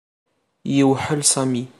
[0.75, 1.63] Yewḥel Sami.